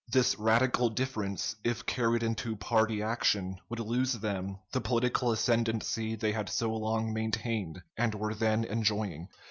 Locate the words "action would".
3.03-3.79